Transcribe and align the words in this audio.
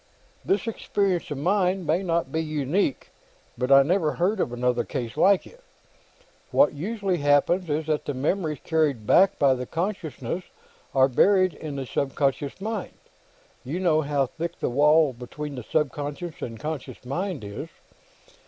"This 0.43 0.65
experience 0.65 1.29
of 1.29 1.37
mine 1.37 1.85
may 1.85 2.01
not 2.01 2.31
be 2.31 2.41
unique, 2.41 3.11
but 3.55 3.71
I 3.71 3.83
never 3.83 4.13
heard 4.13 4.39
of 4.39 4.51
another 4.51 4.83
case 4.83 5.15
like 5.15 5.45
it. 5.45 5.61
What 6.49 6.73
usually 6.73 7.17
happens 7.19 7.69
is 7.69 7.85
that 7.85 8.05
the 8.05 8.15
memories 8.15 8.57
carried 8.63 9.05
back 9.05 9.37
by 9.37 9.53
the 9.53 9.67
consciousness 9.67 10.43
are 10.95 11.07
buried 11.07 11.53
in 11.53 11.75
the 11.75 11.85
subconscious 11.85 12.59
mind. 12.59 12.93
You 13.63 13.79
know 13.79 14.01
how 14.01 14.25
thick 14.25 14.59
the 14.59 14.71
wall 14.71 15.13
between 15.13 15.53
the 15.53 15.61
subconscious 15.61 16.41
and 16.41 16.57
the 16.57 16.61
conscious 16.63 17.05
mind 17.05 17.43
is. 17.43 17.69